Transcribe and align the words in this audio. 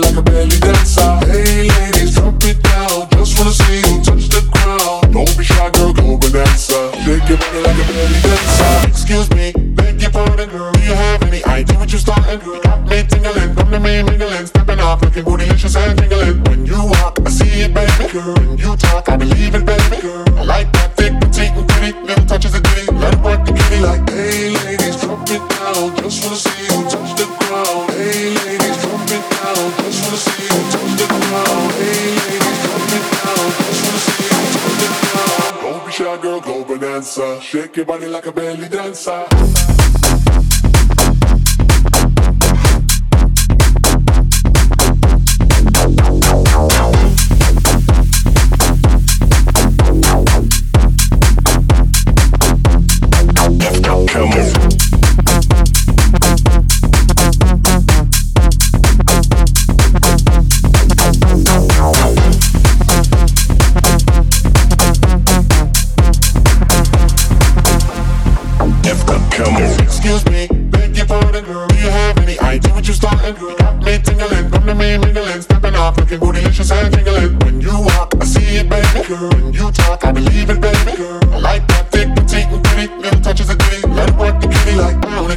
like 0.00 0.16
a 0.16 0.22
belly 0.22 0.58
dancer. 0.60 1.02
Hey 1.26 1.68
ladies, 1.68 2.14
drop 2.14 2.42
it 2.44 2.62
down. 2.62 3.08
Just 3.10 3.38
wanna 3.38 3.52
see 3.52 3.78
you 3.78 4.02
touch 4.02 4.28
the 4.28 4.42
ground. 4.52 5.12
Don't 5.12 5.36
be 5.36 5.44
shy, 5.44 5.70
girl, 5.70 5.92
go 5.92 6.16
your 7.28 7.38
body 7.38 7.60
like 7.66 7.78
a 7.78 7.86
belly 7.92 8.20
dancer. 8.22 8.88
Excuse 8.88 9.28
me, 9.30 9.52
your 10.00 10.10
girl. 10.50 10.72
Do 10.72 10.80
you 10.80 10.94
have 10.94 11.22
any 11.22 11.44
idea 11.44 11.78
what 11.78 11.90
you're 11.90 12.00
starting? 12.00 12.40
Got 12.62 12.88
me 12.88 13.02
tingling, 13.02 13.54
come 13.54 13.70
to 13.70 13.80
me 13.80 14.02
stepping 14.46 14.80
off, 14.80 15.02
looking 15.02 15.24
bootylicious 15.24 15.76
and 15.76 15.98
tingling. 15.98 16.42
When 16.44 16.66
you 16.66 16.78
walk, 16.78 17.18
I 17.24 17.30
see 17.30 17.62
it, 17.62 17.74
baby. 17.74 18.12
Girl, 18.12 18.34
when 18.34 18.58
you 18.58 18.76
talk, 18.76 19.08
I 19.08 19.16
believe 19.16 19.54
it, 19.54 19.64
baby. 19.64 20.02
Girl. 20.02 20.37
Be 35.98 36.04
shy, 36.04 36.22
girl, 36.22 36.40
go 36.40 36.64
Bananza. 36.64 37.40
Shake 37.40 37.76
your 37.76 37.86
body 37.86 38.06
like 38.06 38.26
a 38.26 38.32
belly 38.32 38.68
dancer. 38.68 39.26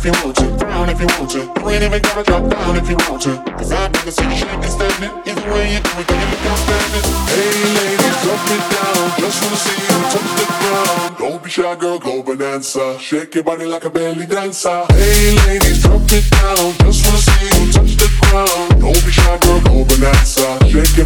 If 0.04 0.08
you 0.08 0.26
want 0.26 0.36
to, 0.38 0.58
down 0.58 0.90
if 0.90 1.00
you 1.00 1.06
want 1.06 1.30
to. 1.30 1.42
You 1.62 1.70
ain't 1.70 1.84
even 1.84 2.02
gotta 2.02 2.24
drop 2.24 2.50
down 2.50 2.76
if 2.76 2.90
you 2.90 2.98
want 3.06 3.22
to. 3.22 3.38
Cause 3.54 3.72
I'd 3.72 3.96
rather 3.96 4.10
see 4.10 4.26
you 4.26 4.36
shaking 4.36 4.64
standing. 4.64 5.14
Either 5.30 5.54
way 5.54 5.74
you 5.74 5.80
do 5.80 5.92
it, 5.94 6.08
girl, 6.10 6.18
you 6.18 6.26
look 6.26 6.46
outstanding. 6.50 7.06
Hey, 7.30 7.62
ladies, 7.78 8.18
drop 8.26 8.42
it 8.50 8.64
down. 8.74 8.98
Just 9.22 9.38
wanna 9.46 9.62
see 9.62 9.78
you 9.78 10.02
touch 10.10 10.32
the 10.42 10.46
ground. 10.58 11.18
Don't 11.20 11.44
be 11.44 11.50
shy, 11.52 11.76
girl, 11.76 12.00
go 12.00 12.24
Bananza. 12.24 13.00
Shake 13.00 13.36
your 13.36 13.44
body 13.44 13.66
like 13.66 13.86
a 13.86 13.92
belly 13.92 14.26
dancer. 14.26 14.86
Hey, 14.90 15.38
ladies, 15.46 15.84
drop 15.84 16.02
it 16.10 16.26
down. 16.34 16.74
Just 16.82 17.06
wanna 17.06 17.22
see 17.22 17.62
you 17.62 17.72
touch 17.72 17.94
the 18.02 18.10
ground. 18.26 18.82
Don't 18.82 19.06
be 19.06 19.12
shy, 19.12 19.38
girl, 19.38 19.62
go 19.62 19.86
Bananza. 19.86 20.66
Shake 20.66 20.98
your 20.98 21.06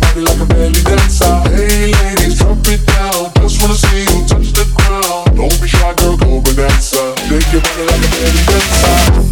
touch 7.51 7.63
the 7.63 7.75
ground. 7.75 9.15
Don't 9.15 9.19
be 9.19 9.24